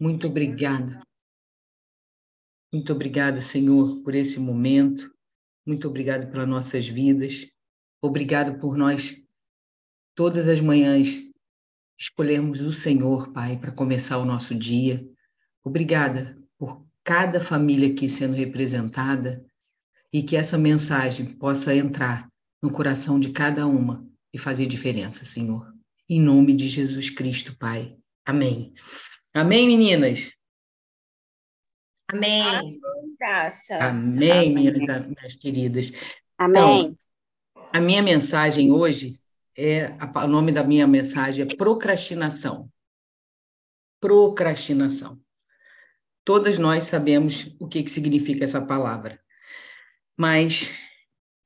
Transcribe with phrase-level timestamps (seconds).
[0.00, 1.02] Muito obrigada.
[2.72, 5.14] Muito obrigada, Senhor, por esse momento.
[5.66, 7.46] Muito obrigada pelas nossas vidas.
[8.00, 9.22] Obrigado por nós,
[10.14, 11.22] todas as manhãs,
[11.98, 15.06] escolhermos o Senhor, Pai, para começar o nosso dia.
[15.62, 19.44] Obrigada por cada família aqui sendo representada
[20.10, 22.26] e que essa mensagem possa entrar
[22.62, 25.70] no coração de cada uma e fazer diferença, Senhor.
[26.08, 27.94] Em nome de Jesus Cristo, Pai.
[28.24, 28.72] Amém.
[29.32, 30.32] Amém, meninas?
[32.12, 32.80] Amém.
[33.18, 33.80] Graças.
[33.80, 35.92] Amém, minhas, minhas queridas.
[36.36, 36.80] Amém.
[36.80, 36.98] Então,
[37.72, 39.20] a minha mensagem hoje
[39.56, 42.68] é o nome da minha mensagem é procrastinação.
[44.00, 45.20] Procrastinação.
[46.24, 49.20] Todas nós sabemos o que, que significa essa palavra,
[50.16, 50.70] mas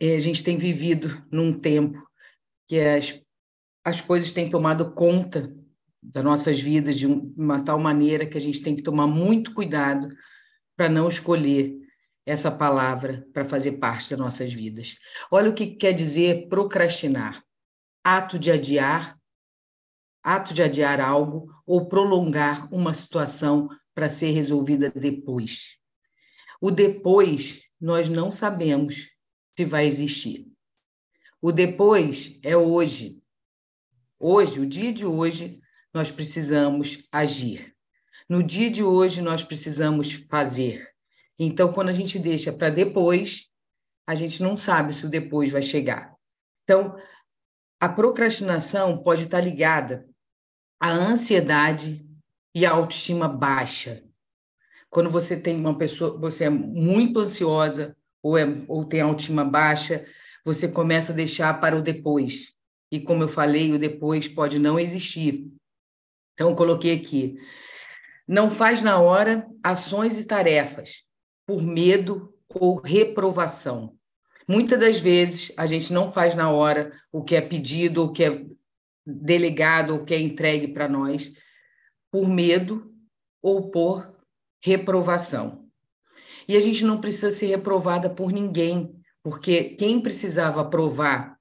[0.01, 2.03] é, a gente tem vivido num tempo
[2.67, 3.21] que as,
[3.85, 5.55] as coisas têm tomado conta
[6.05, 10.09] das nossas vidas de uma tal maneira que a gente tem que tomar muito cuidado
[10.77, 11.75] para não escolher
[12.27, 14.97] essa palavra para fazer parte das nossas vidas.
[15.31, 17.43] Olha o que quer dizer procrastinar:
[18.03, 19.17] ato de adiar,
[20.23, 25.79] ato de adiar algo ou prolongar uma situação para ser resolvida depois.
[26.61, 29.11] O depois nós não sabemos
[29.55, 30.47] se vai existir.
[31.41, 33.23] O depois é hoje.
[34.19, 35.61] Hoje, o dia de hoje,
[35.95, 37.73] nós precisamos agir.
[38.29, 40.87] No dia de hoje, nós precisamos fazer.
[41.39, 43.49] Então, quando a gente deixa para depois,
[44.07, 46.15] a gente não sabe se o depois vai chegar.
[46.65, 46.97] Então,
[47.81, 50.09] a procrastinação pode estar ligada
[50.81, 52.05] à ansiedade
[52.55, 54.03] e à autoestima baixa.
[54.91, 60.05] Quando você tem uma pessoa, você é muito ansiosa ou, é, ou tem autoestima baixa,
[60.45, 62.53] você começa a deixar para o depois.
[62.91, 65.51] E como eu falei, o depois pode não existir.
[66.35, 67.39] Então, eu coloquei aqui.
[68.27, 71.05] Não faz na hora ações e tarefas
[71.47, 73.97] por medo ou reprovação.
[74.49, 78.25] Muitas das vezes a gente não faz na hora o que é pedido, o que
[78.25, 78.45] é
[79.07, 81.33] delegado, o que é entregue para nós,
[82.11, 82.93] por medo
[83.43, 84.15] ou por
[84.63, 85.69] reprovação.
[86.47, 91.39] E a gente não precisa ser reprovada por ninguém, porque quem precisava provar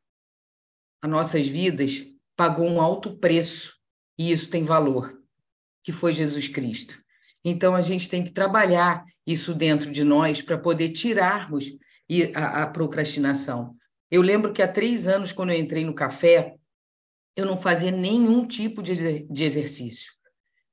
[1.02, 2.06] as nossas vidas
[2.36, 3.74] pagou um alto preço,
[4.24, 5.22] e isso tem valor,
[5.84, 6.98] que foi Jesus Cristo.
[7.44, 11.66] Então, a gente tem que trabalhar isso dentro de nós para poder tirarmos
[12.34, 13.76] a, procrastinação.
[14.10, 16.56] Eu lembro que há três anos, quando eu entrei no café,
[17.36, 20.14] eu não fazia nenhum tipo de, de exercício.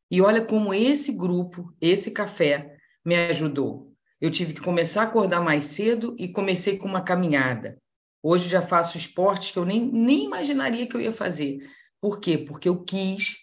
[0.09, 3.93] E olha como esse grupo, esse café, me ajudou.
[4.21, 7.79] Eu tive que começar a acordar mais cedo e comecei com uma caminhada.
[8.23, 11.59] Hoje já faço esportes que eu nem, nem imaginaria que eu ia fazer.
[12.01, 12.39] Por quê?
[12.39, 13.37] Porque eu quis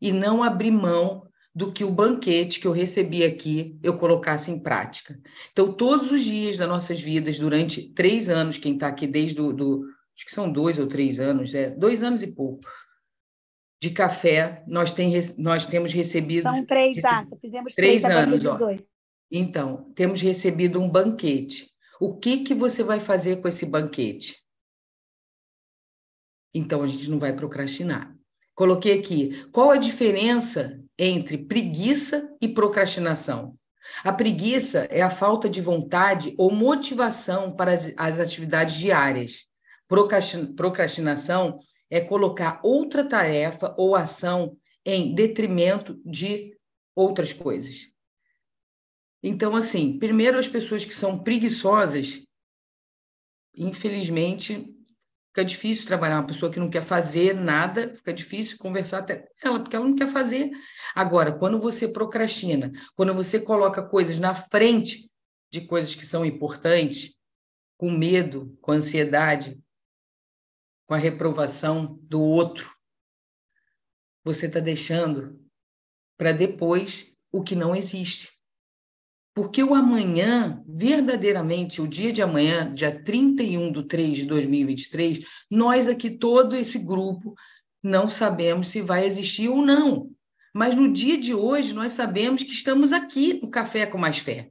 [0.00, 4.62] e não abri mão do que o banquete que eu recebi aqui eu colocasse em
[4.62, 5.18] prática.
[5.52, 9.52] Então, todos os dias das nossas vidas, durante três anos, quem está aqui desde do,
[9.52, 9.84] do,
[10.16, 12.66] acho que são dois ou três anos, é dois anos e pouco,
[13.82, 16.44] de café, nós, tem, nós temos recebido...
[16.44, 18.84] São três, Darcia, fizemos três, três anos, 18.
[19.30, 21.70] Então, temos recebido um banquete.
[22.00, 24.36] O que, que você vai fazer com esse banquete?
[26.54, 28.14] Então, a gente não vai procrastinar.
[28.54, 33.58] Coloquei aqui, qual a diferença entre preguiça e procrastinação.
[34.04, 39.46] A preguiça é a falta de vontade ou motivação para as atividades diárias.
[40.56, 41.58] Procrastinação
[41.90, 46.56] é colocar outra tarefa ou ação em detrimento de
[46.94, 47.88] outras coisas.
[49.22, 52.22] Então, assim, primeiro as pessoas que são preguiçosas,
[53.56, 54.72] infelizmente,
[55.32, 59.28] Fica difícil trabalhar uma pessoa que não quer fazer nada, fica difícil conversar até com
[59.42, 60.50] ela, porque ela não quer fazer.
[60.94, 65.10] Agora, quando você procrastina, quando você coloca coisas na frente
[65.50, 67.14] de coisas que são importantes,
[67.78, 69.58] com medo, com ansiedade,
[70.86, 72.70] com a reprovação do outro,
[74.22, 75.40] você está deixando
[76.18, 78.31] para depois o que não existe.
[79.34, 85.20] Porque o amanhã, verdadeiramente, o dia de amanhã, dia 31 de 3 de 2023,
[85.50, 87.34] nós aqui, todo esse grupo,
[87.82, 90.10] não sabemos se vai existir ou não.
[90.54, 94.50] Mas no dia de hoje, nós sabemos que estamos aqui no Café com Mais Fé.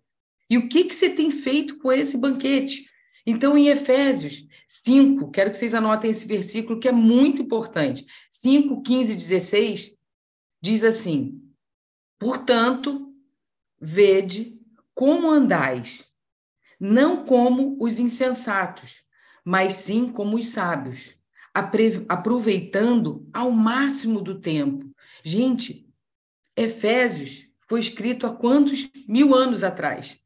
[0.49, 2.89] E o que, que você tem feito com esse banquete?
[3.25, 8.05] Então, em Efésios 5, quero que vocês anotem esse versículo que é muito importante.
[8.31, 9.91] 5, 15 e 16
[10.59, 11.39] diz assim:
[12.19, 13.13] Portanto,
[13.79, 14.60] vede
[15.01, 16.06] como andais,
[16.80, 19.03] não como os insensatos,
[19.44, 21.15] mas sim como os sábios,
[22.07, 24.94] aproveitando ao máximo do tempo.
[25.24, 25.92] Gente,
[26.56, 30.19] Efésios foi escrito há quantos mil anos atrás.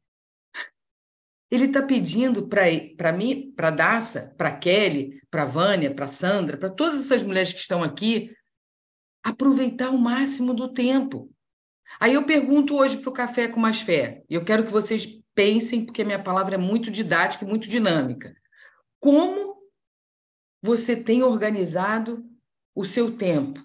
[1.50, 7.00] Ele está pedindo para mim, para Daça, para Kelly, para Vânia, para Sandra, para todas
[7.00, 8.36] essas mulheres que estão aqui,
[9.24, 11.34] aproveitar o máximo do tempo.
[12.00, 15.06] Aí eu pergunto hoje para o Café com Mais Fé, e eu quero que vocês
[15.34, 18.36] pensem, porque a minha palavra é muito didática e muito dinâmica.
[18.98, 19.56] Como
[20.62, 22.24] você tem organizado
[22.74, 23.64] o seu tempo?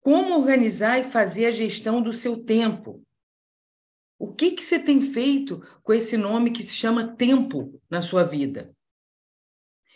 [0.00, 3.02] Como organizar e fazer a gestão do seu tempo?
[4.18, 8.22] O que, que você tem feito com esse nome que se chama tempo na sua
[8.22, 8.74] vida?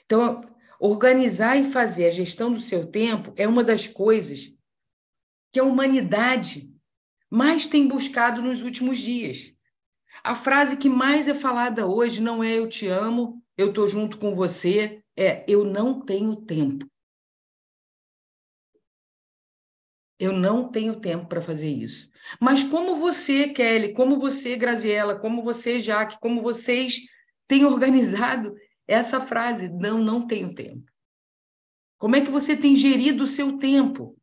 [0.05, 0.43] Então,
[0.81, 4.53] organizar e fazer a gestão do seu tempo é uma das coisas
[5.53, 6.75] que a humanidade
[7.31, 9.53] mais tem buscado nos últimos dias.
[10.23, 14.19] A frase que mais é falada hoje não é eu te amo, eu estou junto
[14.19, 16.87] com você, é eu não tenho tempo.
[20.19, 22.11] Eu não tenho tempo para fazer isso.
[22.41, 27.03] Mas como você, Kelly, como você, Graziella, como você, Jaque, como vocês
[27.47, 28.55] têm organizado
[28.87, 30.91] essa frase, não, não tenho tempo.
[31.99, 34.18] Como é que você tem gerido o seu tempo?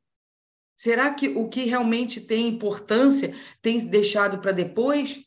[0.77, 5.25] Será que o que realmente tem importância tem deixado para depois?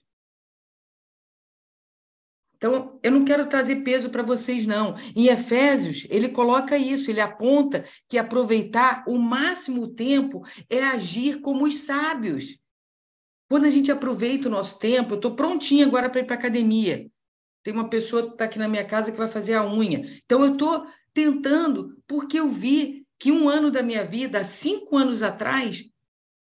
[2.59, 4.97] Então, eu não quero trazer peso para vocês, não.
[5.15, 11.65] Em Efésios, ele coloca isso, ele aponta que aproveitar o máximo tempo é agir como
[11.65, 12.59] os sábios.
[13.49, 16.39] Quando a gente aproveita o nosso tempo, eu estou prontinha agora para ir para a
[16.39, 17.09] academia.
[17.63, 20.21] Tem uma pessoa que está aqui na minha casa que vai fazer a unha.
[20.25, 20.85] Então, eu estou
[21.15, 25.85] tentando, porque eu vi que um ano da minha vida, há cinco anos atrás,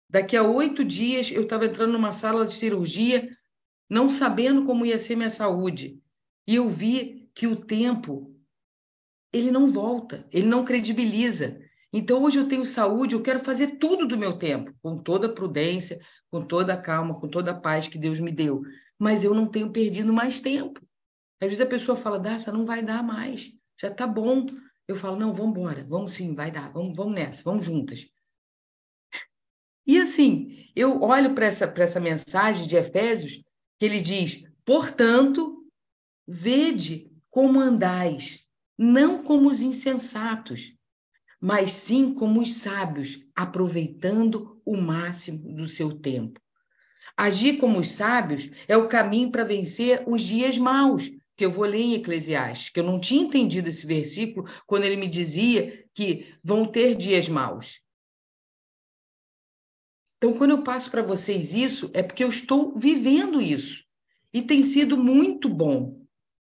[0.10, 3.30] daqui a oito dias, eu estava entrando numa sala de cirurgia,
[3.90, 6.00] não sabendo como ia ser minha saúde.
[6.48, 8.36] E eu vi que o tempo,
[9.32, 11.60] ele não volta, ele não credibiliza.
[11.92, 15.34] Então, hoje eu tenho saúde, eu quero fazer tudo do meu tempo, com toda a
[15.34, 16.00] prudência,
[16.30, 18.64] com toda a calma, com toda a paz que Deus me deu.
[18.98, 20.82] Mas eu não tenho perdido mais tempo.
[21.40, 24.46] Às vezes a pessoa fala, Daça, não vai dar mais, já está bom.
[24.88, 28.08] Eu falo, não, vamos embora, vamos sim, vai dar, vamos, vamos nessa, vamos juntas.
[29.86, 33.44] E assim, eu olho para essa, essa mensagem de Efésios,
[33.78, 35.64] que ele diz, portanto,
[36.26, 38.48] Vede como andais,
[38.78, 40.74] não como os insensatos,
[41.40, 46.40] mas sim como os sábios, aproveitando o máximo do seu tempo.
[47.18, 51.12] Agir como os sábios é o caminho para vencer os dias maus,
[51.44, 54.96] que eu vou ler em Eclesiastes, que eu não tinha entendido esse versículo quando ele
[54.96, 57.82] me dizia que vão ter dias maus.
[60.16, 63.84] Então, quando eu passo para vocês isso, é porque eu estou vivendo isso.
[64.34, 66.06] E tem sido muito bom.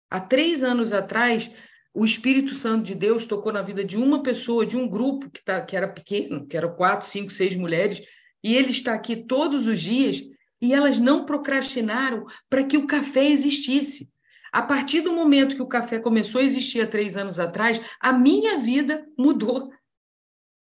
[0.09, 1.51] Há três anos atrás,
[1.93, 5.43] o Espírito Santo de Deus tocou na vida de uma pessoa, de um grupo que,
[5.43, 8.01] tá, que era pequeno, que eram quatro, cinco, seis mulheres,
[8.45, 10.23] e ele está aqui todos os dias,
[10.63, 14.14] e elas não procrastinaram para que o café existisse.
[14.55, 18.13] A partir do momento que o café começou a existir há três anos atrás, a
[18.13, 19.73] minha vida mudou.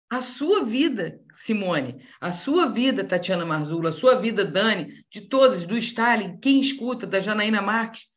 [0.08, 5.66] A sua vida, Simone, a sua vida, Tatiana Marzula, a sua vida, Dani, de todas,
[5.66, 8.08] do Stalin, quem escuta, da Janaína Marques,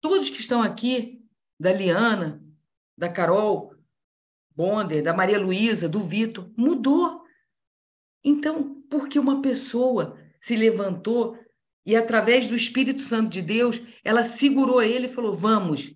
[0.00, 1.24] todos que estão aqui,
[1.60, 2.42] da Liana,
[2.98, 3.76] da Carol
[4.50, 7.22] Bonder, da Maria Luísa, do Vitor, mudou.
[8.24, 11.38] Então, porque uma pessoa se levantou
[11.84, 15.92] e, através do Espírito Santo de Deus, ela segurou ele e falou: Vamos,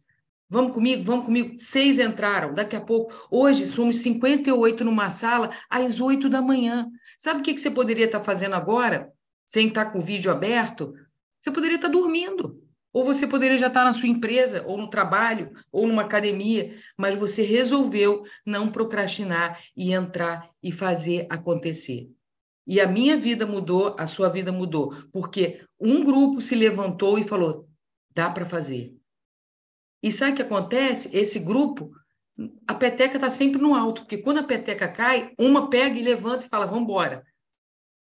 [0.50, 1.56] vamos comigo, vamos comigo.
[1.60, 3.14] Seis entraram, daqui a pouco.
[3.30, 6.88] Hoje somos 58 numa sala, às oito da manhã.
[7.16, 9.12] Sabe o que você poderia estar fazendo agora,
[9.44, 10.92] sem estar com o vídeo aberto?
[11.40, 12.60] Você poderia estar dormindo.
[12.92, 17.14] Ou você poderia já estar na sua empresa, ou no trabalho, ou numa academia, mas
[17.14, 22.08] você resolveu não procrastinar e entrar e fazer acontecer.
[22.66, 27.24] E a minha vida mudou, a sua vida mudou, porque um grupo se levantou e
[27.24, 27.68] falou:
[28.14, 28.94] dá para fazer.
[30.02, 31.14] E sabe o que acontece?
[31.16, 31.90] Esse grupo,
[32.66, 36.46] a peteca está sempre no alto, porque quando a peteca cai, uma pega e levanta
[36.46, 37.24] e fala: vamos embora.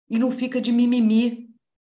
[0.09, 1.49] E não fica de mimimi,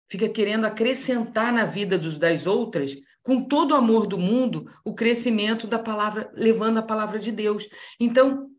[0.10, 4.96] fica querendo acrescentar na vida dos, das outras, com todo o amor do mundo, o
[4.96, 7.68] crescimento da palavra, levando a palavra de Deus.
[8.00, 8.50] Então,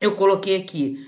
[0.00, 0.98] eu coloquei aqui.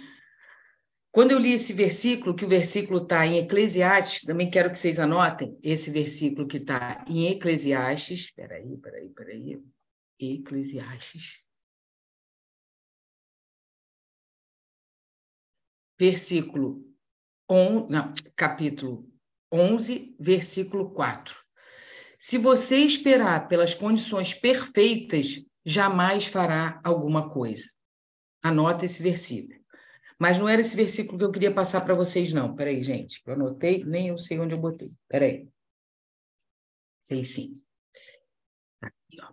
[1.12, 4.98] Quando eu li esse versículo, que o versículo está em Eclesiastes, também quero que vocês
[4.98, 8.20] anotem esse versículo que está em Eclesiastes.
[8.20, 9.60] Espera aí, espera aí, espera aí.
[10.20, 11.42] Eclesiastes.
[15.98, 16.82] Versículo
[17.50, 19.10] on, não, capítulo
[19.52, 21.36] 11, versículo 4.
[22.18, 27.68] Se você esperar pelas condições perfeitas, jamais fará alguma coisa.
[28.42, 29.59] Anota esse versículo.
[30.20, 32.54] Mas não era esse versículo que eu queria passar para vocês, não.
[32.54, 33.22] Peraí, gente.
[33.26, 34.92] Eu anotei, nem eu sei onde eu botei.
[35.08, 35.48] Peraí.
[37.04, 37.60] Sei sim.
[38.82, 39.32] Aqui, ó.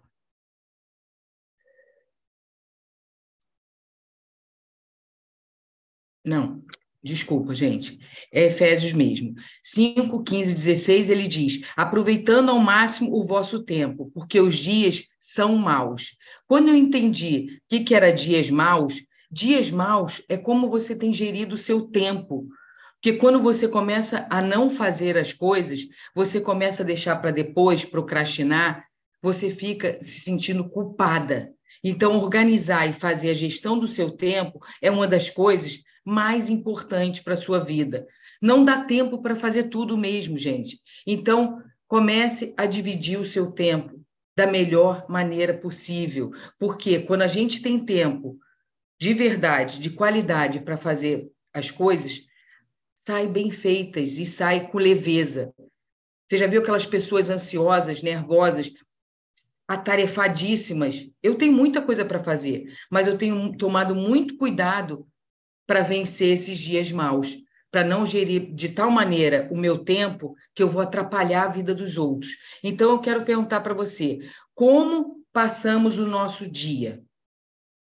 [6.24, 6.64] Não,
[7.04, 7.98] Desculpa, gente.
[8.34, 9.34] É Efésios mesmo.
[9.64, 15.56] 5, 15, 16, ele diz: aproveitando ao máximo o vosso tempo, porque os dias são
[15.56, 16.18] maus.
[16.48, 19.06] Quando eu entendi que, que era dias maus,
[19.38, 22.48] dias maus é como você tem gerido o seu tempo.
[22.96, 27.86] Porque quando você começa a não fazer as coisas, você começa a deixar para depois,
[27.86, 28.86] procrastinar,
[29.22, 31.52] você fica se sentindo culpada.
[31.84, 37.22] Então, organizar e fazer a gestão do seu tempo é uma das coisas mais importante
[37.22, 38.08] para a sua vida.
[38.42, 40.80] Não dá tempo para fazer tudo mesmo, gente.
[41.06, 44.02] Então, comece a dividir o seu tempo
[44.36, 48.40] da melhor maneira possível, porque quando a gente tem tempo
[49.00, 52.22] de verdade, de qualidade para fazer as coisas,
[52.96, 55.54] sai bem feitas e sai com leveza.
[56.26, 58.74] Você já viu aquelas pessoas ansiosas, nervosas,
[59.68, 61.08] atarefadíssimas?
[61.22, 65.08] Eu tenho muita coisa para fazer, mas eu tenho tomado muito cuidado
[65.66, 67.38] para vencer esses dias maus,
[67.70, 71.76] para não gerir de tal maneira o meu tempo que eu vou atrapalhar a vida
[71.76, 72.32] dos outros.
[72.64, 74.20] Então, eu quero perguntar para você:
[74.56, 77.04] como passamos o nosso dia?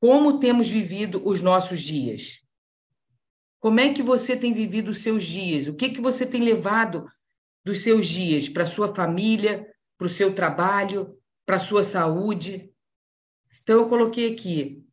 [0.01, 2.41] Como temos vivido os nossos dias?
[3.62, 5.67] Como é que você tem vivido os seus dias?
[5.67, 7.10] O que, que você tem levado
[7.63, 9.65] dos seus dias para sua família,
[9.98, 12.70] para o seu trabalho, para a sua saúde?
[13.62, 14.84] Então, eu coloquei aqui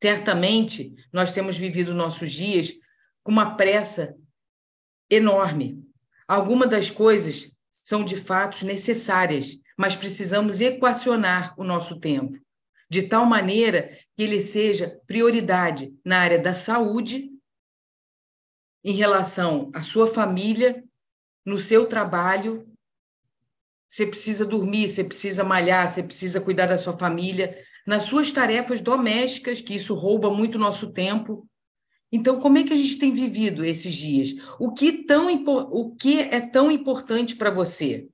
[0.00, 2.72] Certamente, nós temos vivido nossos dias
[3.22, 4.16] com uma pressa
[5.10, 5.84] enorme.
[6.26, 12.38] Algumas das coisas são de fato necessárias, mas precisamos equacionar o nosso tempo,
[12.88, 17.30] de tal maneira que ele seja prioridade na área da saúde,
[18.82, 20.82] em relação à sua família,
[21.44, 22.66] no seu trabalho.
[23.90, 28.80] Você precisa dormir, você precisa malhar, você precisa cuidar da sua família, nas suas tarefas
[28.82, 31.48] domésticas, que isso rouba muito nosso tempo.
[32.10, 34.34] Então, como é que a gente tem vivido esses dias?
[34.58, 38.08] O que, tão, o que é tão importante para você?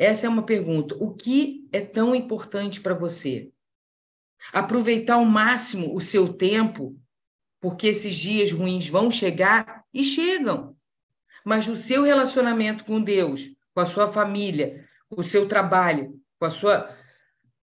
[0.00, 0.96] Essa é uma pergunta.
[0.98, 3.52] O que é tão importante para você?
[4.50, 6.98] Aproveitar ao máximo o seu tempo,
[7.60, 10.74] porque esses dias ruins vão chegar e chegam.
[11.44, 16.46] Mas o seu relacionamento com Deus, com a sua família, com o seu trabalho, com
[16.46, 16.96] a sua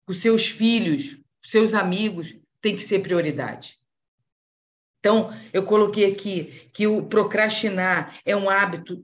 [0.07, 3.75] os seus filhos, os seus amigos, tem que ser prioridade.
[4.99, 9.03] Então, eu coloquei aqui que o procrastinar é um hábito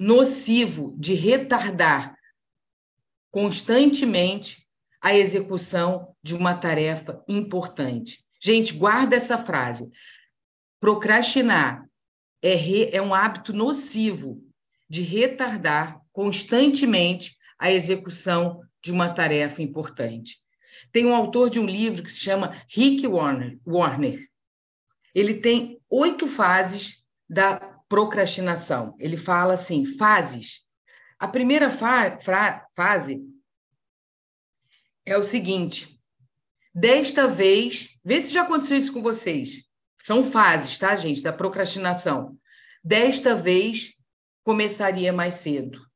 [0.00, 2.18] nocivo de retardar
[3.30, 4.66] constantemente
[5.00, 8.24] a execução de uma tarefa importante.
[8.40, 9.90] Gente, guarda essa frase.
[10.78, 11.86] Procrastinar
[12.42, 14.42] é, re, é um hábito nocivo
[14.88, 20.38] de retardar constantemente a execução de uma tarefa importante.
[20.90, 23.58] Tem um autor de um livro que se chama Rick Warner.
[23.66, 24.26] Warner.
[25.14, 27.58] Ele tem oito fases da
[27.88, 28.96] procrastinação.
[28.98, 30.62] Ele fala assim: fases.
[31.20, 32.18] A primeira fa
[32.74, 33.22] fase
[35.06, 36.00] é o seguinte:
[36.74, 39.62] desta vez, vê se já aconteceu isso com vocês.
[40.00, 42.36] São fases, tá, gente, da procrastinação.
[42.82, 43.94] Desta vez
[44.42, 45.90] começaria mais cedo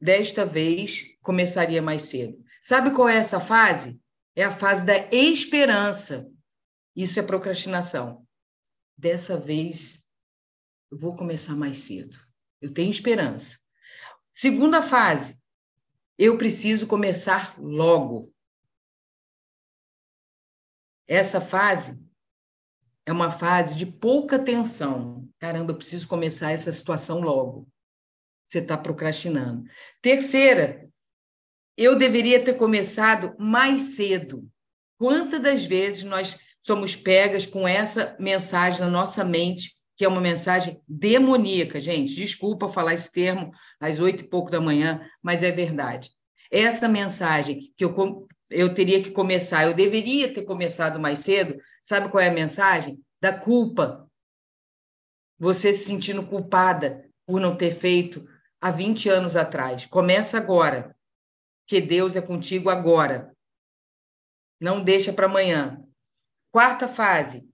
[0.00, 2.42] desta vez começaria mais cedo.
[2.62, 4.00] Sabe qual é essa fase?
[4.34, 6.28] É a fase da esperança.
[6.94, 8.26] Isso é procrastinação.
[8.96, 10.04] Dessa vez
[10.90, 12.18] eu vou começar mais cedo.
[12.60, 13.58] Eu tenho esperança.
[14.32, 15.38] Segunda fase,
[16.18, 18.32] eu preciso começar logo.
[21.06, 21.98] Essa fase
[23.06, 25.28] é uma fase de pouca tensão.
[25.38, 27.66] Caramba, eu preciso começar essa situação logo
[28.48, 29.68] você está procrastinando.
[30.00, 30.88] Terceira,
[31.76, 34.50] eu deveria ter começado mais cedo.
[34.96, 40.20] Quantas das vezes nós somos pegas com essa mensagem na nossa mente, que é uma
[40.20, 42.14] mensagem demoníaca, gente?
[42.14, 43.50] Desculpa falar esse termo
[43.80, 46.12] às oito e pouco da manhã, mas é verdade.
[46.52, 52.10] Essa mensagem que eu, eu teria que começar, eu deveria ter começado mais cedo, sabe
[52.10, 53.02] qual é a mensagem?
[53.20, 54.08] Da culpa.
[55.36, 58.24] Você se sentindo culpada por não ter feito
[58.60, 59.84] há 20 anos atrás.
[59.84, 60.94] Começa agora,
[61.66, 63.34] que Deus é contigo agora.
[64.60, 65.82] Não deixa para amanhã.
[66.52, 67.44] Quarta fase,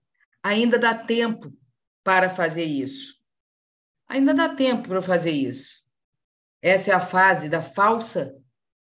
[0.43, 1.51] ainda dá tempo
[2.05, 3.15] para fazer isso.
[4.07, 5.83] Ainda dá tempo para fazer isso.
[6.61, 8.31] Essa é a fase da falsa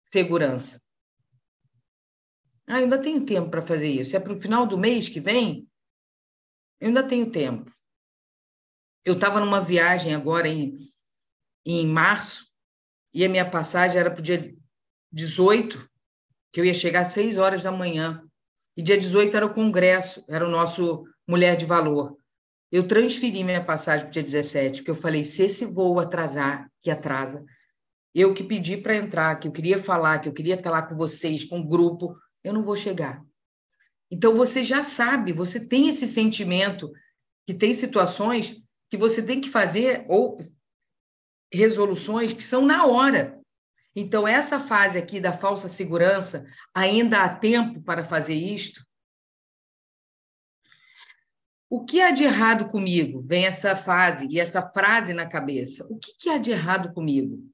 [0.03, 0.81] segurança.
[2.67, 4.13] Ainda tenho tempo para fazer isso.
[4.13, 5.65] É para o final do mês que vem?
[6.81, 7.71] Eu ainda tenho tempo.
[9.05, 10.77] Eu estava numa viagem agora em,
[11.65, 12.45] em março,
[13.13, 14.53] e a minha passagem era para o dia
[15.13, 15.89] 18,
[16.51, 18.21] que eu ia chegar às 6 horas da manhã.
[18.75, 22.17] E dia 18 era o congresso, era o nosso Mulher de Valor.
[22.73, 26.67] Eu transferi minha passagem para o dia 17, porque eu falei, se esse voo atrasar,
[26.81, 27.45] que atrasa,
[28.15, 30.95] eu que pedi para entrar, que eu queria falar, que eu queria estar lá com
[30.95, 33.23] vocês, com o grupo, eu não vou chegar.
[34.09, 36.91] Então você já sabe, você tem esse sentimento
[37.45, 40.39] que tem situações que você tem que fazer ou
[41.53, 43.39] resoluções que são na hora.
[43.95, 48.83] Então essa fase aqui da falsa segurança, ainda há tempo para fazer isto?
[51.75, 53.23] O que há de errado comigo?
[53.23, 55.83] Vem essa fase e essa frase na cabeça.
[55.89, 57.49] O que, que há de errado comigo?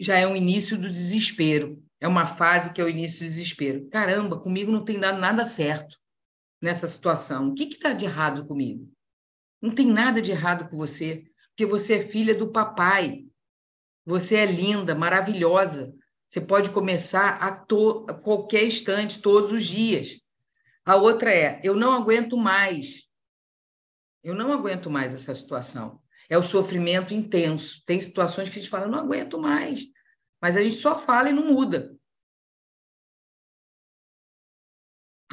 [0.00, 1.84] Já é o início do desespero.
[2.00, 3.86] É uma fase que é o início do desespero.
[3.90, 5.98] Caramba, comigo não tem dado nada certo
[6.58, 7.50] nessa situação.
[7.50, 8.90] O que está de errado comigo?
[9.60, 13.26] Não tem nada de errado com você, porque você é filha do papai.
[14.06, 15.92] Você é linda, maravilhosa.
[16.26, 20.18] Você pode começar a, a qualquer instante, todos os dias.
[20.84, 23.08] A outra é: eu não aguento mais.
[24.22, 26.02] Eu não aguento mais essa situação.
[26.28, 27.82] É o sofrimento intenso.
[27.84, 29.86] Tem situações que a gente fala, não aguento mais.
[30.40, 31.96] Mas a gente só fala e não muda.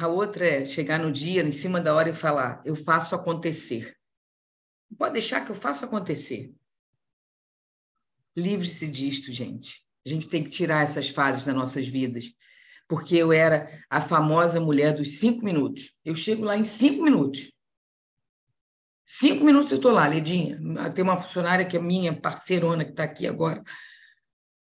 [0.00, 3.96] A outra é chegar no dia, em cima da hora, e falar: eu faço acontecer.
[4.96, 6.54] Pode deixar que eu faça acontecer.
[8.36, 9.84] Livre-se disto, gente.
[10.06, 12.32] A gente tem que tirar essas fases das nossas vidas
[12.88, 15.94] porque eu era a famosa mulher dos cinco minutos.
[16.02, 17.52] Eu chego lá em cinco minutos.
[19.06, 20.58] Cinco minutos eu estou lá, Ledinha.
[20.94, 23.62] Tem uma funcionária que é minha, parceirona, que está aqui agora.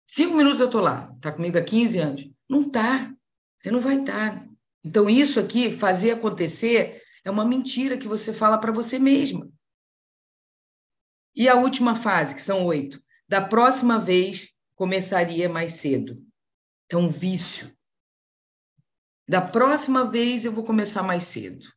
[0.03, 1.11] Cinco minutos eu estou lá.
[1.15, 2.29] Está comigo há 15 anos.
[2.49, 3.13] Não está.
[3.59, 4.39] Você não vai estar.
[4.39, 4.47] Tá.
[4.83, 9.49] Então, isso aqui, fazer acontecer, é uma mentira que você fala para você mesma.
[11.35, 13.01] E a última fase, que são oito.
[13.27, 16.23] Da próxima vez, começaria mais cedo.
[16.89, 17.76] É um vício.
[19.27, 21.67] Da próxima vez eu vou começar mais cedo.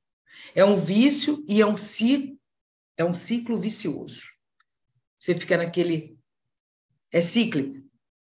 [0.54, 2.38] É um vício e é um ciclo,
[2.96, 4.22] é um ciclo vicioso.
[5.18, 6.18] Você fica naquele
[7.12, 7.80] é cíclico.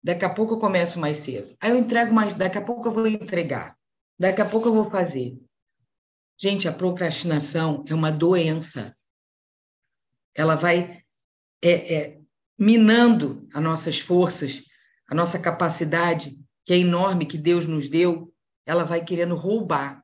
[0.04, 1.56] Daqui a pouco eu começo mais cedo.
[1.60, 3.76] Aí eu entrego mais, daqui a pouco eu vou entregar.
[4.20, 5.40] Daqui a pouco eu vou fazer.
[6.38, 8.96] Gente, a procrastinação é uma doença.
[10.36, 11.02] Ela vai
[11.62, 12.20] é, é,
[12.60, 14.64] minando as nossas forças,
[15.08, 18.35] a nossa capacidade, que é enorme, que Deus nos deu,
[18.66, 20.04] ela vai querendo roubar.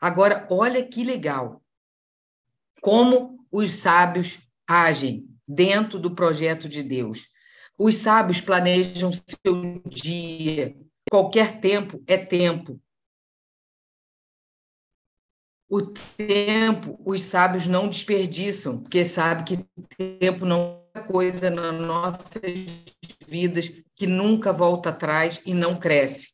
[0.00, 1.62] Agora, olha que legal.
[2.80, 7.28] Como os sábios agem dentro do projeto de Deus.
[7.78, 10.76] Os sábios planejam seu dia.
[11.10, 12.80] Qualquer tempo é tempo.
[15.68, 22.42] O tempo, os sábios não desperdiçam, porque sabe que tempo não é coisa nas nossas
[23.26, 26.32] vidas que nunca volta atrás e não cresce.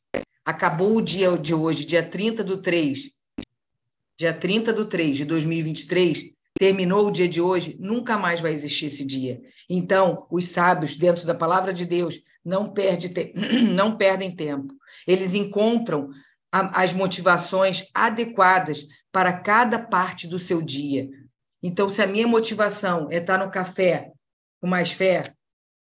[0.48, 3.10] Acabou o dia de hoje, dia 30 do 3,
[4.16, 8.86] dia 30 do 3 de 2023, terminou o dia de hoje, nunca mais vai existir
[8.86, 9.42] esse dia.
[9.68, 13.34] Então, os sábios, dentro da palavra de Deus, não, perde te...
[13.76, 14.72] não perdem tempo.
[15.06, 16.08] Eles encontram
[16.50, 21.10] a, as motivações adequadas para cada parte do seu dia.
[21.62, 24.12] Então, se a minha motivação é estar no café
[24.62, 25.30] com mais fé,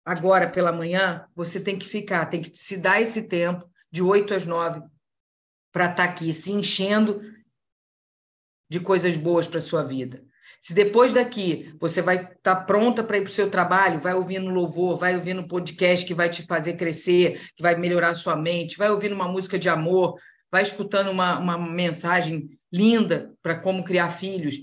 [0.04, 3.63] agora pela manhã, você tem que ficar, tem que se dar esse tempo
[3.97, 4.81] de 8 às 9,
[5.73, 7.19] para estar tá aqui se enchendo
[8.69, 10.23] de coisas boas para a sua vida.
[10.60, 14.13] Se depois daqui você vai estar tá pronta para ir para o seu trabalho, vai
[14.13, 18.36] ouvindo louvor, vai ouvindo podcast que vai te fazer crescer, que vai melhorar a sua
[18.36, 20.19] mente, vai ouvindo uma música de amor,
[20.51, 24.55] vai escutando uma, uma mensagem linda para como criar filhos.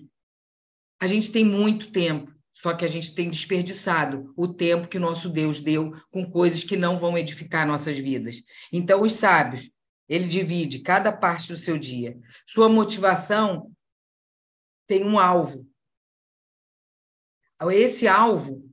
[1.02, 2.32] A gente tem muito tempo.
[2.54, 6.76] Só que a gente tem desperdiçado o tempo que nosso Deus deu com coisas que
[6.76, 8.36] não vão edificar nossas vidas.
[8.72, 9.70] Então, os sábios,
[10.08, 12.16] ele divide cada parte do seu dia.
[12.46, 13.72] Sua motivação
[14.86, 15.68] tem um alvo.
[17.72, 18.64] Esse alvo,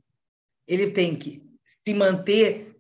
[0.68, 2.78] ele tem que se manter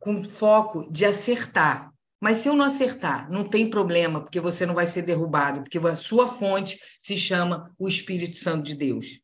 [0.00, 1.92] com foco de acertar.
[2.20, 5.78] Mas se eu não acertar, não tem problema, porque você não vai ser derrubado, porque
[5.78, 9.20] a sua fonte se chama o Espírito Santo de Deus.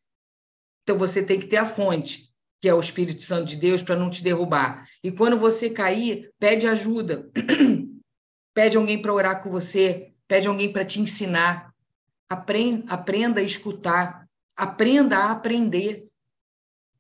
[0.83, 3.97] Então você tem que ter a fonte, que é o Espírito Santo de Deus, para
[3.97, 4.87] não te derrubar.
[5.03, 7.31] E quando você cair, pede ajuda.
[8.55, 11.73] pede alguém para orar com você, pede alguém para te ensinar.
[12.29, 16.07] Aprenda, aprenda a escutar, aprenda a aprender.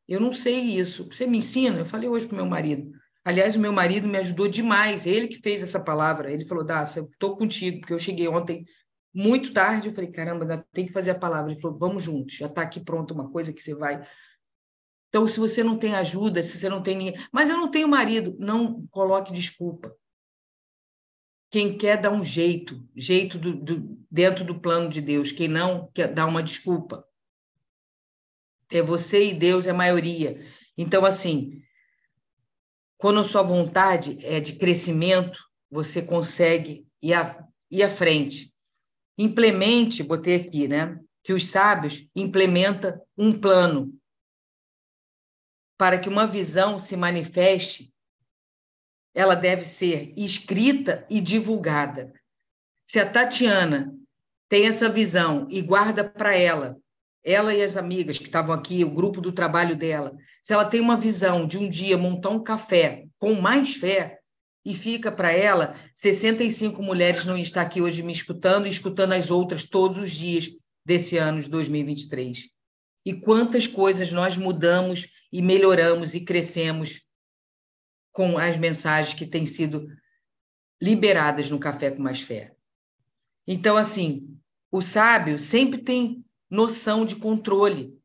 [0.08, 1.06] Eu não sei isso.
[1.06, 1.78] Você me ensina?
[1.78, 2.90] Eu falei hoje para meu marido.
[3.24, 6.32] Aliás, meu marido me ajudou demais, ele que fez essa palavra.
[6.32, 8.64] Ele falou: Dácia, eu estou contigo, porque eu cheguei ontem
[9.14, 9.88] muito tarde.
[9.88, 11.52] Eu falei: caramba, tem que fazer a palavra.
[11.52, 14.06] Ele falou: vamos juntos, já está aqui pronto uma coisa que você vai.
[15.08, 17.20] Então, se você não tem ajuda, se você não tem ninguém.
[17.32, 19.94] Mas eu não tenho marido, não coloque desculpa.
[21.50, 25.32] Quem quer dá um jeito, jeito do, do, dentro do plano de Deus.
[25.32, 27.04] Quem não, quer dar uma desculpa.
[28.70, 30.40] É você e Deus é a maioria.
[30.78, 31.60] Então, assim,
[32.96, 38.49] quando a sua vontade é de crescimento, você consegue ir à, ir à frente.
[39.22, 40.98] Implemente, botei aqui, né?
[41.22, 43.92] Que os sábios implementa um plano
[45.76, 47.92] para que uma visão se manifeste,
[49.14, 52.14] ela deve ser escrita e divulgada.
[52.82, 53.94] Se a Tatiana
[54.48, 56.78] tem essa visão e guarda para ela,
[57.22, 60.80] ela e as amigas que estavam aqui, o grupo do trabalho dela, se ela tem
[60.80, 64.18] uma visão de um dia montar um café com mais fé,
[64.64, 69.30] e fica para ela, 65 mulheres não estão aqui hoje me escutando e escutando as
[69.30, 70.50] outras todos os dias
[70.84, 72.50] desse ano de 2023.
[73.04, 77.00] E quantas coisas nós mudamos e melhoramos e crescemos
[78.12, 79.86] com as mensagens que têm sido
[80.82, 82.54] liberadas no Café com Mais Fé.
[83.46, 84.38] Então, assim,
[84.70, 87.98] o sábio sempre tem noção de controle.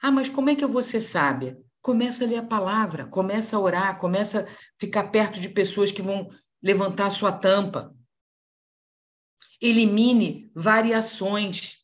[0.00, 1.60] Ah, mas como é que eu vou ser sábia?
[1.80, 4.46] Começa a ler a palavra, começa a orar, começa a
[4.78, 6.28] ficar perto de pessoas que vão
[6.62, 7.94] levantar a sua tampa.
[9.60, 11.78] Elimine variações.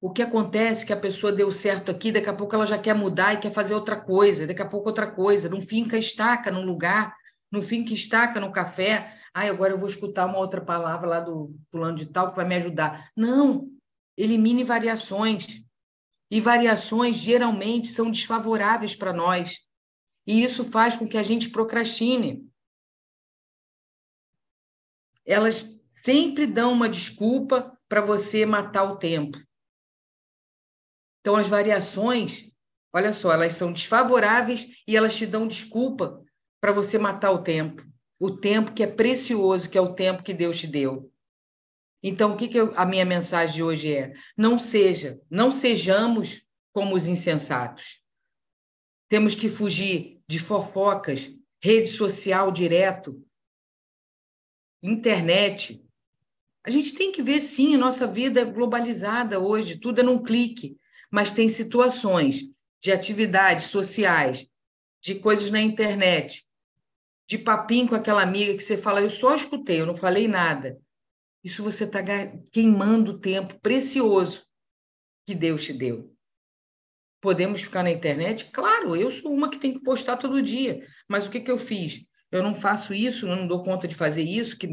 [0.00, 2.78] O que acontece é que a pessoa deu certo aqui, daqui a pouco ela já
[2.78, 5.48] quer mudar e quer fazer outra coisa, daqui a pouco outra coisa.
[5.48, 7.14] Não finca estaca num lugar,
[7.50, 9.18] não finca estaca no café.
[9.32, 12.46] Ah, agora eu vou escutar uma outra palavra lá do fulano de tal que vai
[12.46, 13.10] me ajudar.
[13.16, 13.68] Não,
[14.16, 15.65] elimine variações.
[16.30, 19.60] E variações geralmente são desfavoráveis para nós.
[20.26, 22.48] E isso faz com que a gente procrastine.
[25.24, 29.38] Elas sempre dão uma desculpa para você matar o tempo.
[31.20, 32.50] Então, as variações,
[32.92, 36.24] olha só, elas são desfavoráveis e elas te dão desculpa
[36.60, 37.84] para você matar o tempo.
[38.18, 41.12] O tempo que é precioso, que é o tempo que Deus te deu.
[42.02, 44.12] Então, o que, que eu, a minha mensagem de hoje é?
[44.36, 48.00] Não seja, não sejamos como os insensatos.
[49.08, 51.30] Temos que fugir de fofocas,
[51.62, 53.22] rede social direto,
[54.82, 55.82] internet.
[56.64, 60.22] A gente tem que ver, sim, a nossa vida é globalizada hoje, tudo é num
[60.22, 60.76] clique
[61.10, 62.40] mas tem situações
[62.82, 64.46] de atividades sociais,
[65.00, 66.46] de coisas na internet,
[67.28, 70.78] de papinho com aquela amiga que você fala, eu só escutei, eu não falei nada.
[71.46, 72.02] Isso você está
[72.50, 74.44] queimando o tempo precioso
[75.24, 76.12] que Deus te deu.
[77.20, 78.46] Podemos ficar na internet?
[78.46, 80.84] Claro, eu sou uma que tem que postar todo dia.
[81.08, 82.04] Mas o que, que eu fiz?
[82.32, 84.68] Eu não faço isso, eu não dou conta de fazer isso, que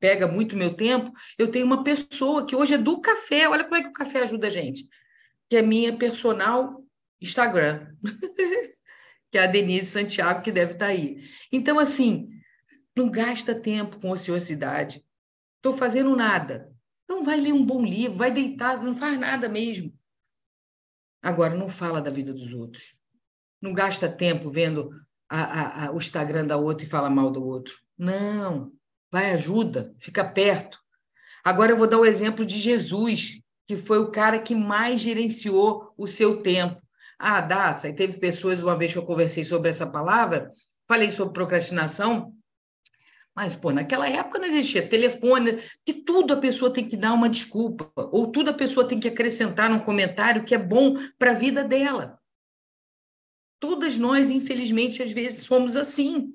[0.00, 1.12] pega muito meu tempo.
[1.38, 3.48] Eu tenho uma pessoa que hoje é do café.
[3.48, 4.88] Olha como é que o café ajuda a gente
[5.48, 6.84] que é minha personal
[7.20, 7.94] Instagram,
[9.30, 11.22] que é a Denise Santiago, que deve estar tá aí.
[11.52, 12.28] Então, assim,
[12.96, 15.00] não gasta tempo com ociosidade.
[15.58, 16.72] Estou fazendo nada.
[17.04, 19.92] Então, vai ler um bom livro, vai deitar, não faz nada mesmo.
[21.22, 22.94] Agora, não fala da vida dos outros.
[23.60, 24.90] Não gasta tempo vendo
[25.28, 27.76] a, a, a, o Instagram da outra e fala mal do outro.
[27.96, 28.72] Não.
[29.10, 30.78] Vai, ajuda, fica perto.
[31.44, 35.92] Agora eu vou dar o exemplo de Jesus que foi o cara que mais gerenciou
[35.96, 36.80] o seu tempo.
[37.18, 40.50] Ah, Daça, e teve pessoas, uma vez que eu conversei sobre essa palavra,
[40.88, 42.32] falei sobre procrastinação,
[43.38, 47.28] mas, pô, naquela época não existia telefone, que tudo a pessoa tem que dar uma
[47.28, 51.34] desculpa, ou tudo a pessoa tem que acrescentar num comentário que é bom para a
[51.34, 52.18] vida dela.
[53.60, 56.34] Todas nós, infelizmente, às vezes somos assim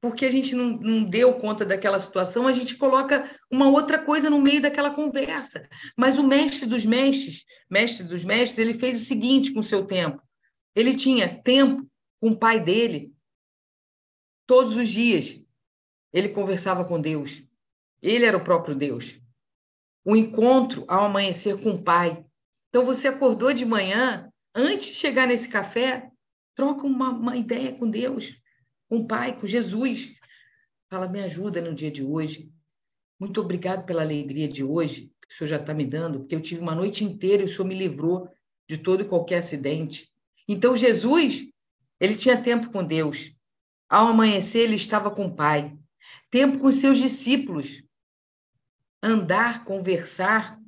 [0.00, 4.30] porque a gente não, não, deu conta daquela situação, a gente coloca uma outra coisa
[4.30, 5.68] no meio daquela conversa.
[5.96, 9.84] Mas o mestre dos mestres, mestre dos mestres, ele fez o seguinte com o seu
[9.84, 10.22] tempo.
[10.74, 11.84] Ele tinha tempo
[12.20, 13.11] com o pai dele
[14.52, 15.40] todos os dias.
[16.12, 17.42] Ele conversava com Deus.
[18.02, 19.18] Ele era o próprio Deus.
[20.04, 22.22] O encontro ao amanhecer com o pai.
[22.68, 26.10] Então você acordou de manhã, antes de chegar nesse café,
[26.54, 28.36] troca uma, uma ideia com Deus
[28.90, 30.12] com o Pai, com Jesus.
[30.90, 32.52] Fala, me ajuda no dia de hoje.
[33.18, 36.42] Muito obrigado pela alegria de hoje que o Senhor já está me dando, porque eu
[36.42, 38.28] tive uma noite inteira e o Senhor me livrou
[38.68, 40.12] de todo e qualquer acidente.
[40.46, 41.42] Então, Jesus,
[41.98, 43.34] ele tinha tempo com Deus.
[43.92, 45.76] Ao amanhecer, ele estava com o Pai.
[46.30, 47.84] Tempo com seus discípulos.
[49.02, 50.58] Andar, conversar,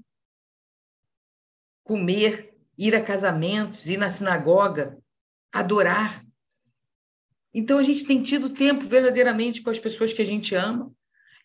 [1.82, 4.98] comer, ir a casamentos, ir na sinagoga,
[5.50, 6.22] adorar.
[7.54, 10.92] Então, a gente tem tido tempo verdadeiramente com as pessoas que a gente ama,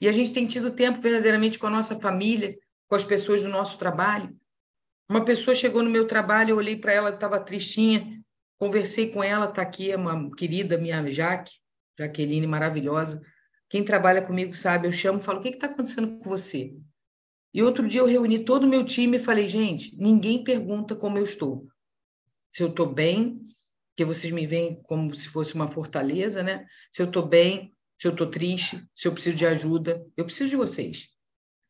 [0.02, 3.48] e a gente tem tido tempo verdadeiramente com a nossa família, com as pessoas do
[3.48, 4.38] nosso trabalho.
[5.08, 8.22] Uma pessoa chegou no meu trabalho, eu olhei para ela, estava tristinha,
[8.58, 11.54] conversei com ela, está aqui, é uma querida minha Jaque,
[12.00, 13.22] Jaqueline, maravilhosa.
[13.70, 16.74] Quem trabalha comigo sabe, eu chamo e falo: o que está acontecendo com você?
[17.54, 21.18] E outro dia eu reuni todo o meu time e falei: gente, ninguém pergunta como
[21.18, 21.68] eu estou.
[22.50, 23.42] Se eu estou bem,
[23.96, 26.66] que vocês me veem como se fosse uma fortaleza, né?
[26.92, 30.50] Se eu estou bem, se eu estou triste, se eu preciso de ajuda, eu preciso
[30.50, 31.10] de vocês.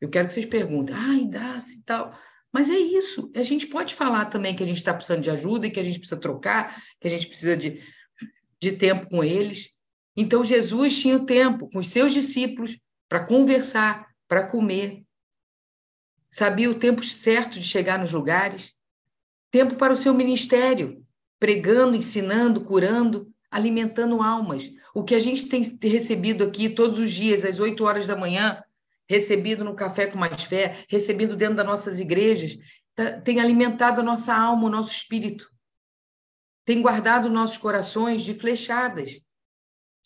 [0.00, 2.16] Eu quero que vocês perguntem, ai, dá-se e tal.
[2.52, 3.30] Mas é isso.
[3.34, 5.84] A gente pode falar também que a gente está precisando de ajuda e que a
[5.84, 7.82] gente precisa trocar, que a gente precisa de,
[8.60, 9.70] de tempo com eles.
[10.16, 15.02] Então, Jesus tinha o tempo com os seus discípulos para conversar, para comer.
[16.30, 18.74] Sabia o tempo certo de chegar nos lugares.
[19.50, 21.04] Tempo para o seu ministério,
[21.38, 24.70] pregando, ensinando, curando, alimentando almas.
[24.94, 28.62] O que a gente tem recebido aqui todos os dias, às 8 horas da manhã,
[29.08, 32.56] recebido no Café com Mais Fé, recebido dentro das nossas igrejas,
[32.94, 35.50] tá, tem alimentado a nossa alma, o nosso espírito.
[36.64, 39.20] Tem guardado nossos corações de flechadas,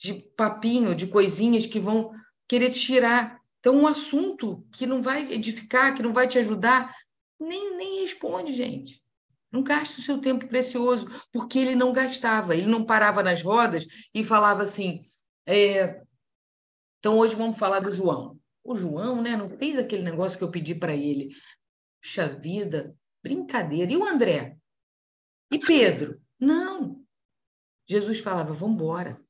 [0.05, 2.13] de papinho, de coisinhas que vão
[2.49, 3.41] querer te tirar.
[3.61, 6.95] Então, um assunto que não vai edificar, que não vai te ajudar,
[7.41, 9.03] nem, nem responde, gente.
[9.51, 13.87] Não gaste o seu tempo precioso, porque ele não gastava, ele não parava nas rodas
[14.13, 15.03] e falava assim.
[15.47, 16.03] É...
[16.99, 20.51] Então, hoje vamos falar do João o João, né, não fez aquele negócio que eu
[20.51, 21.37] pedi para ele.
[22.01, 23.93] Puxa vida, brincadeira.
[23.93, 24.57] E o André?
[25.53, 26.21] E Pedro?
[26.41, 27.05] Não.
[27.87, 29.23] Jesus falava: vamos embora,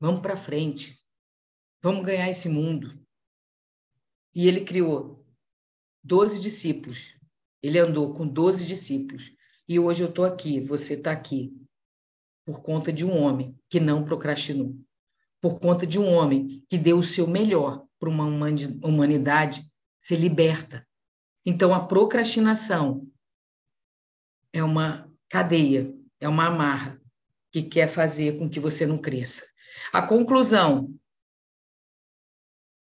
[0.00, 1.02] vamos para frente,
[1.82, 2.98] vamos ganhar esse mundo.
[4.34, 5.26] E ele criou
[6.02, 7.14] doze discípulos.
[7.62, 9.32] Ele andou com doze discípulos.
[9.68, 11.52] E hoje eu estou aqui, você está aqui,
[12.46, 14.74] por conta de um homem que não procrastinou,
[15.40, 20.86] por conta de um homem que deu o seu melhor para uma humanidade ser liberta.
[21.44, 23.06] Então, a procrastinação
[24.52, 27.00] é uma cadeia, é uma amarra
[27.52, 29.46] que quer fazer com que você não cresça.
[29.92, 30.94] A conclusão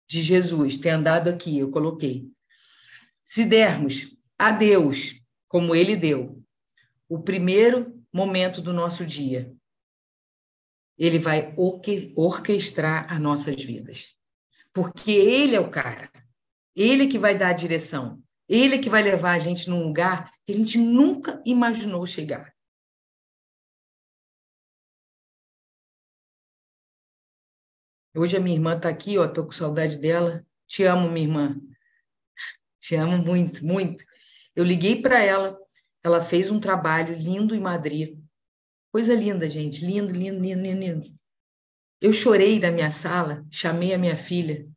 [0.08, 2.30] de Jesus ter andado aqui, eu coloquei.
[3.22, 6.42] Se dermos a Deus, como ele deu,
[7.10, 9.54] o primeiro momento do nosso dia,
[10.98, 14.18] ele vai orquestrar as nossas vidas
[14.78, 16.08] porque ele é o cara.
[16.76, 18.22] Ele é que vai dar a direção.
[18.48, 22.54] Ele é que vai levar a gente num lugar que a gente nunca imaginou chegar.
[28.18, 30.44] Hoje a minha irmã está aqui, ó, estou com saudade dela.
[30.68, 31.56] Te amo, minha irmã.
[32.80, 34.04] Te amo muito, muito.
[34.56, 35.56] Eu liguei para ela,
[36.04, 38.18] ela fez um trabalho lindo em Madrid.
[38.92, 39.86] Coisa linda, gente.
[39.86, 41.20] Lindo, lindo, lindo, lindo, lindo.
[42.02, 44.68] Eu chorei na minha sala, chamei a minha filha,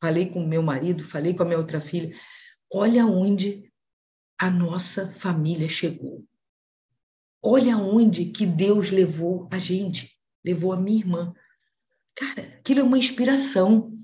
[0.00, 2.16] falei com meu marido, falei com a minha outra filha.
[2.72, 3.70] Olha onde
[4.40, 6.24] a nossa família chegou.
[7.42, 11.34] Olha onde que Deus levou a gente, levou a minha irmã.
[12.16, 13.94] Cara, aquilo é uma inspiração.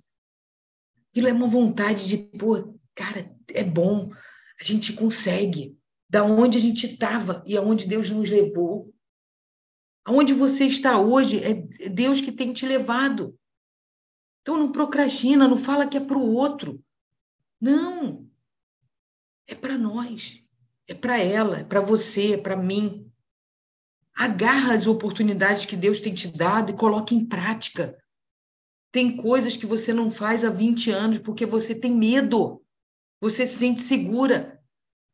[1.09, 4.11] Aquilo é uma vontade de, pô, cara, é bom,
[4.61, 5.77] a gente consegue.
[6.09, 8.95] Da onde a gente estava e aonde Deus nos levou.
[10.05, 13.39] Aonde você está hoje é Deus que tem te levado.
[14.43, 16.85] Então não procrastina, não fala que é para o outro.
[17.59, 18.29] Não.
[19.47, 20.43] É para nós.
[20.87, 23.11] É para ela, é para você, é para mim.
[24.15, 28.02] Agarra as oportunidades que Deus tem te dado e coloque em prática.
[28.93, 32.63] Tem coisas que você não faz há 20 anos porque você tem medo.
[33.21, 34.61] Você se sente segura.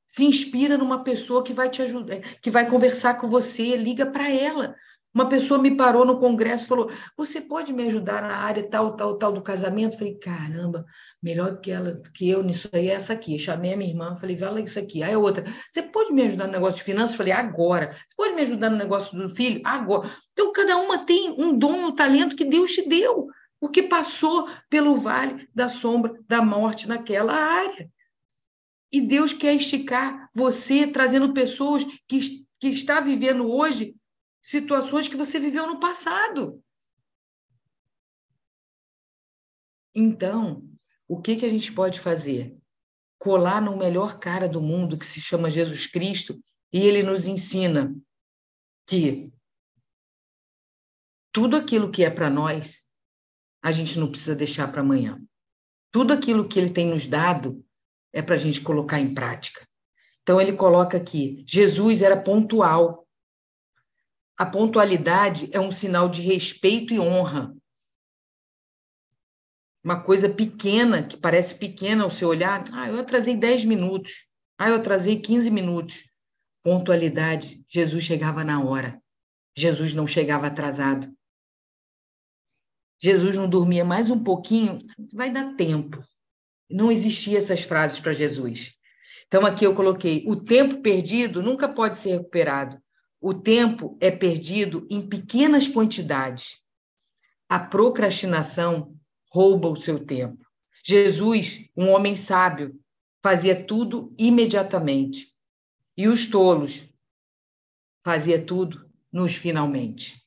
[0.06, 4.28] Se inspira numa pessoa que vai te ajudar, que vai conversar com você, liga para
[4.28, 4.74] ela.
[5.14, 8.94] Uma pessoa me parou no congresso e falou: Você pode me ajudar na área tal,
[8.94, 9.96] tal, tal do casamento?
[9.96, 10.84] Falei: Caramba,
[11.22, 13.38] melhor que ela, que eu nisso aí é essa aqui.
[13.38, 15.02] chamei a minha irmã, falei: Fala isso aqui.
[15.02, 17.16] Aí a outra: Você pode me ajudar no negócio de finanças?
[17.16, 17.94] Falei: Agora.
[18.06, 19.60] Você pode me ajudar no negócio do filho?
[19.64, 20.10] Agora.
[20.32, 23.28] Então, cada uma tem um dom, um talento que Deus te deu,
[23.60, 27.90] porque passou pelo vale da sombra da morte naquela área.
[28.92, 33.94] E Deus quer esticar você, trazendo pessoas que, que está vivendo hoje
[34.42, 36.62] situações que você viveu no passado.
[39.94, 40.66] Então,
[41.06, 42.56] o que, que a gente pode fazer?
[43.18, 46.40] Colar no melhor cara do mundo, que se chama Jesus Cristo,
[46.72, 47.94] e ele nos ensina
[48.86, 49.32] que
[51.32, 52.86] tudo aquilo que é para nós,
[53.62, 55.20] a gente não precisa deixar para amanhã.
[55.90, 57.64] Tudo aquilo que ele tem nos dado,
[58.12, 59.66] é para a gente colocar em prática.
[60.22, 63.06] Então, ele coloca aqui: Jesus era pontual.
[64.36, 67.54] A pontualidade é um sinal de respeito e honra.
[69.82, 74.26] Uma coisa pequena, que parece pequena ao seu olhar, ah, eu atrasei 10 minutos,
[74.58, 76.08] ah, eu atrasei 15 minutos.
[76.62, 79.00] Pontualidade, Jesus chegava na hora.
[79.56, 81.08] Jesus não chegava atrasado.
[83.00, 84.78] Jesus não dormia mais um pouquinho,
[85.12, 86.02] vai dar tempo.
[86.68, 88.74] Não existia essas frases para Jesus.
[89.26, 92.80] Então aqui eu coloquei: o tempo perdido nunca pode ser recuperado.
[93.20, 96.58] O tempo é perdido em pequenas quantidades.
[97.48, 98.94] A procrastinação
[99.30, 100.44] rouba o seu tempo.
[100.84, 102.78] Jesus, um homem sábio,
[103.22, 105.28] fazia tudo imediatamente.
[105.96, 106.88] E os tolos
[108.04, 110.22] fazia tudo nos finalmente.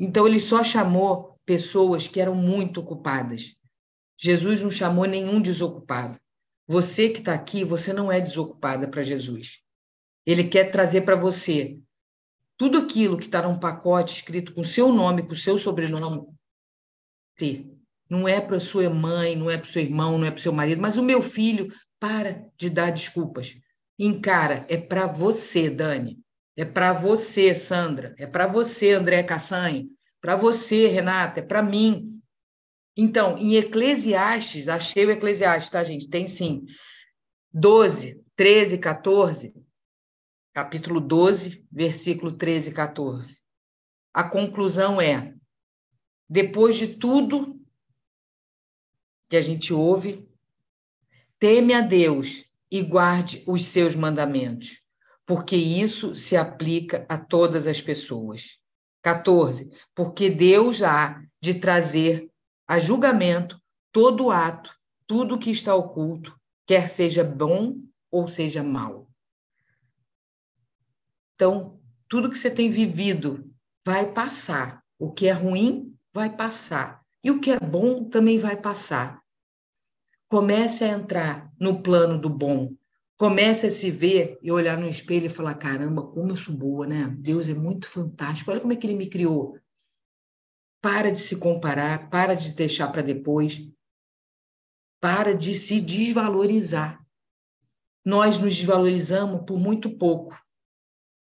[0.00, 3.54] Então ele só chamou pessoas que eram muito ocupadas.
[4.18, 6.18] Jesus não chamou nenhum desocupado.
[6.66, 9.60] Você que está aqui, você não é desocupada para Jesus.
[10.24, 11.78] Ele quer trazer para você
[12.56, 16.26] tudo aquilo que está num pacote escrito com seu nome, com seu sobrenome.
[17.38, 17.76] Sim.
[18.08, 20.80] Não é para sua mãe, não é para seu irmão, não é para seu marido,
[20.80, 23.56] mas o meu filho, para de dar desculpas.
[23.98, 26.18] Encara, é para você, Dani.
[26.56, 28.14] É para você, Sandra.
[28.18, 29.86] É para você, André Cassanha.
[30.20, 31.40] Para você, Renata.
[31.40, 32.20] É para mim.
[32.96, 36.10] Então, em Eclesiastes, achei o Eclesiastes, tá, gente?
[36.10, 36.64] Tem sim.
[37.52, 39.54] 12, 13, 14.
[40.52, 43.40] Capítulo 12, versículo 13 e 14.
[44.12, 45.32] A conclusão é:
[46.28, 47.58] depois de tudo
[49.28, 50.28] que a gente ouve,
[51.38, 54.79] teme a Deus e guarde os seus mandamentos
[55.30, 58.58] porque isso se aplica a todas as pessoas.
[59.00, 59.70] 14.
[59.94, 62.28] Porque Deus há de trazer
[62.66, 63.56] a julgamento
[63.92, 67.76] todo ato, tudo que está oculto, quer seja bom
[68.10, 69.08] ou seja mal.
[71.36, 73.48] Então, tudo que você tem vivido
[73.86, 74.82] vai passar.
[74.98, 77.04] O que é ruim vai passar.
[77.22, 79.22] E o que é bom também vai passar.
[80.28, 82.74] Comece a entrar no plano do bom,
[83.20, 86.86] Comece a se ver e olhar no espelho e falar: caramba, como eu sou boa,
[86.86, 87.14] né?
[87.18, 88.50] Deus é muito fantástico.
[88.50, 89.58] Olha como é que ele me criou.
[90.80, 93.60] Para de se comparar, para de deixar para depois,
[94.98, 96.98] para de se desvalorizar.
[98.02, 100.34] Nós nos desvalorizamos por muito pouco.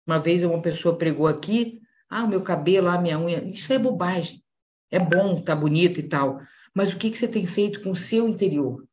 [0.05, 3.43] Uma vez uma pessoa pregou aqui: ah, o meu cabelo, a minha unha.
[3.43, 4.45] Isso é bobagem.
[4.91, 6.41] É bom, tá bonito e tal.
[6.75, 8.87] Mas o que, que você tem feito com o seu interior?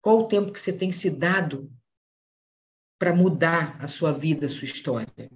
[0.00, 1.72] Qual o tempo que você tem se dado
[3.02, 5.28] para mudar a sua vida, a sua história?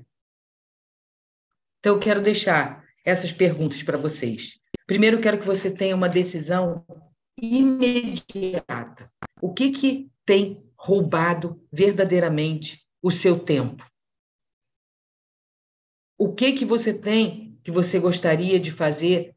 [1.80, 4.60] Então, eu quero deixar essas perguntas para vocês.
[4.86, 6.86] Primeiro, eu quero que você tenha uma decisão
[7.36, 9.10] imediata.
[9.42, 13.84] O que, que tem roubado verdadeiramente o seu tempo?
[16.16, 19.34] O que, que você tem que você gostaria de fazer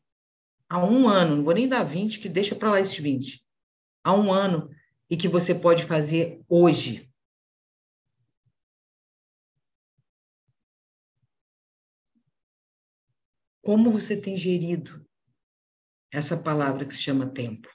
[0.69, 1.37] há um ano?
[1.37, 3.43] Não vou nem dar 20, que deixa para lá esses 20.
[4.03, 4.69] Há um ano
[5.09, 7.08] e que você pode fazer hoje.
[13.69, 15.07] Como você tem gerido
[16.11, 17.69] essa palavra que se chama tempo?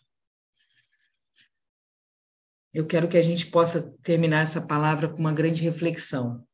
[2.72, 6.44] Eu quero que a gente possa terminar essa palavra com uma grande reflexão.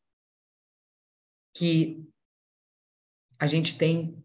[1.55, 2.07] Que
[3.38, 4.22] a gente tem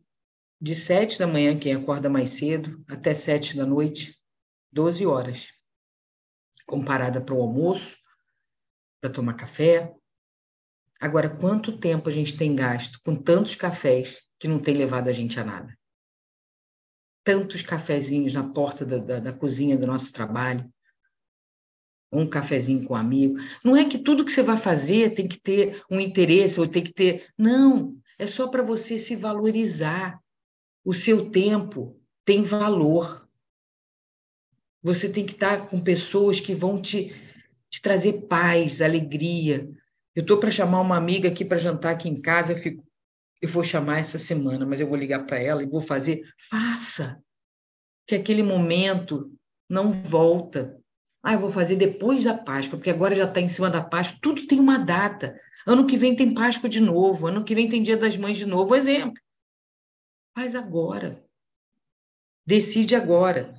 [0.59, 4.21] de sete da manhã, quem acorda mais cedo, até sete da noite,
[4.69, 5.47] 12 horas.
[6.65, 7.97] Comparada para o almoço,
[8.99, 9.95] para tomar café.
[10.99, 15.13] Agora, quanto tempo a gente tem gasto com tantos cafés que não tem levado a
[15.13, 15.77] gente a nada.
[17.23, 20.71] Tantos cafezinhos na porta da, da, da cozinha do nosso trabalho,
[22.11, 23.37] um cafezinho com um amigo.
[23.63, 26.83] Não é que tudo que você vai fazer tem que ter um interesse ou tem
[26.83, 27.27] que ter.
[27.37, 30.19] Não, é só para você se valorizar.
[30.83, 33.27] O seu tempo tem valor.
[34.83, 37.13] Você tem que estar com pessoas que vão te,
[37.69, 39.67] te trazer paz, alegria.
[40.15, 42.84] Eu estou para chamar uma amiga aqui para jantar aqui em casa, fico
[43.45, 46.21] eu vou chamar essa semana, mas eu vou ligar para ela e vou fazer.
[46.49, 47.21] Faça!
[48.07, 49.31] Que aquele momento
[49.69, 50.77] não volta.
[51.23, 54.19] Ah, eu vou fazer depois da Páscoa, porque agora já está em cima da Páscoa.
[54.21, 55.39] Tudo tem uma data.
[55.65, 57.27] Ano que vem tem Páscoa de novo.
[57.27, 58.75] Ano que vem tem Dia das Mães de novo.
[58.75, 59.19] Exemplo.
[60.35, 61.23] Faz agora.
[62.45, 63.53] Decide agora.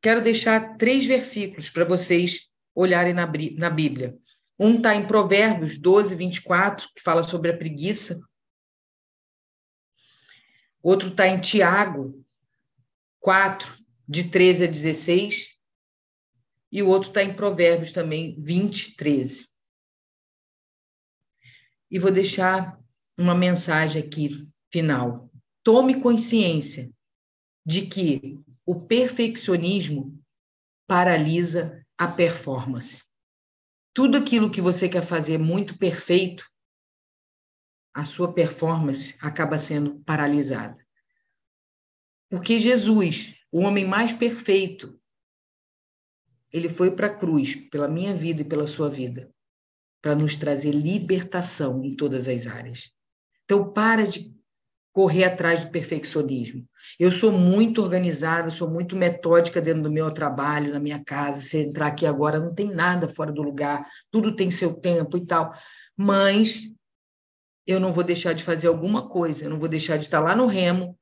[0.00, 4.16] Quero deixar três versículos para vocês olharem na, na Bíblia.
[4.58, 8.20] Um está em Provérbios 12, 24, que fala sobre a preguiça
[10.88, 12.24] outro está em Tiago
[13.20, 13.76] 4,
[14.08, 15.56] de 13 a 16,
[16.70, 19.48] e o outro está em Provérbios também, 20, 13.
[21.90, 22.78] E vou deixar
[23.18, 25.30] uma mensagem aqui final.
[25.64, 26.92] Tome consciência
[27.64, 30.22] de que o perfeccionismo
[30.86, 33.02] paralisa a performance.
[33.92, 36.48] Tudo aquilo que você quer fazer muito perfeito,
[37.96, 40.76] a sua performance acaba sendo paralisada.
[42.28, 45.00] Porque Jesus, o homem mais perfeito,
[46.52, 49.32] ele foi para a cruz pela minha vida e pela sua vida,
[50.02, 52.92] para nos trazer libertação em todas as áreas.
[53.44, 54.36] Então, para de
[54.92, 56.68] correr atrás do perfeccionismo.
[56.98, 61.40] Eu sou muito organizada, sou muito metódica dentro do meu trabalho, na minha casa.
[61.40, 65.24] Se entrar aqui agora, não tem nada fora do lugar, tudo tem seu tempo e
[65.24, 65.54] tal.
[65.96, 66.70] Mas
[67.66, 70.36] eu não vou deixar de fazer alguma coisa, eu não vou deixar de estar lá
[70.36, 70.98] no remo,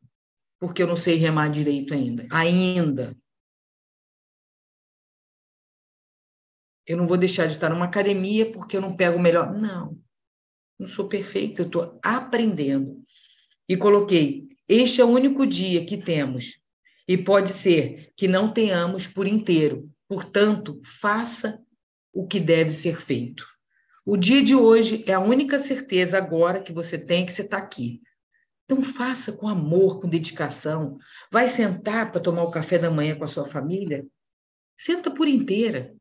[0.58, 2.26] porque eu não sei remar direito ainda.
[2.30, 3.16] Ainda.
[6.86, 9.52] Eu não vou deixar de estar numa academia porque eu não pego o melhor.
[9.52, 9.98] Não,
[10.78, 13.02] não sou perfeita, eu estou aprendendo.
[13.68, 16.58] E coloquei: este é o único dia que temos,
[17.06, 19.90] e pode ser que não tenhamos por inteiro.
[20.08, 21.62] Portanto, faça
[22.12, 23.53] o que deve ser feito.
[24.06, 27.56] O dia de hoje é a única certeza agora que você tem que você está
[27.56, 28.02] aqui.
[28.64, 30.98] Então, faça com amor, com dedicação.
[31.32, 34.06] Vai sentar para tomar o café da manhã com a sua família?
[34.76, 35.94] Senta por inteira.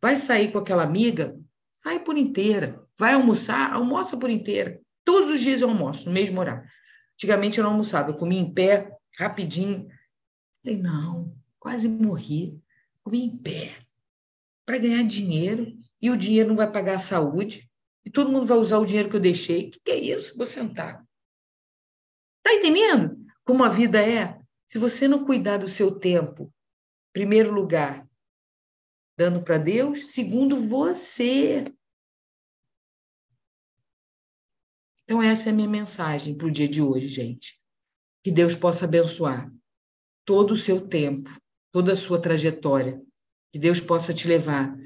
[0.00, 1.36] Vai sair com aquela amiga?
[1.72, 2.80] Sai por inteira.
[2.96, 3.72] Vai almoçar?
[3.72, 4.80] Almoça por inteira.
[5.04, 6.68] Todos os dias eu almoço, no mesmo horário.
[7.14, 9.88] Antigamente eu não almoçava, eu comia em pé, rapidinho.
[10.62, 12.56] Falei, não, quase morri.
[13.02, 13.78] Comi em pé
[14.64, 17.68] para ganhar dinheiro e o dinheiro não vai pagar a saúde
[18.04, 19.68] e todo mundo vai usar o dinheiro que eu deixei.
[19.68, 20.36] O que, que é isso?
[20.36, 21.04] Vou sentar.
[22.42, 24.38] Tá entendendo como a vida é?
[24.66, 26.52] Se você não cuidar do seu tempo,
[27.12, 28.06] primeiro lugar,
[29.16, 31.64] dando para Deus, segundo você.
[35.04, 37.58] Então, essa é a minha mensagem para o dia de hoje, gente.
[38.22, 39.50] Que Deus possa abençoar
[40.24, 41.30] todo o seu tempo,
[41.72, 43.02] toda a sua trajetória.
[43.50, 44.76] Que Deus possa te levar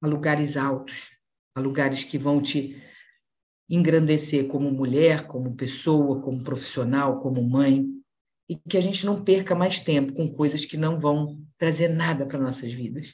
[0.00, 1.10] a lugares altos,
[1.54, 2.82] a lugares que vão te
[3.68, 7.86] engrandecer como mulher, como pessoa, como profissional, como mãe.
[8.48, 12.26] E que a gente não perca mais tempo com coisas que não vão trazer nada
[12.26, 13.10] para nossas vidas.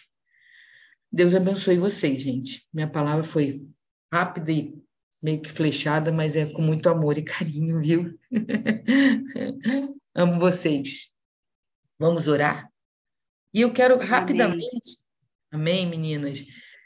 [1.10, 2.66] Deus abençoe vocês, gente.
[2.72, 3.66] Minha palavra foi
[4.12, 4.82] rápida e
[5.22, 8.18] meio que flechada, mas é com muito amor e carinho, viu?
[10.14, 11.12] Amo vocês.
[11.98, 12.68] Vamos orar?
[13.54, 14.98] E eu quero rapidamente,
[15.50, 16.44] amém, amém meninas?